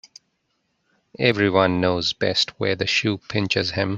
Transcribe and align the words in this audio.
Every 1.19 1.51
one 1.51 1.79
knows 1.79 2.13
best 2.13 2.59
where 2.59 2.75
the 2.75 2.87
shoe 2.87 3.19
pinches 3.19 3.69
him 3.69 3.89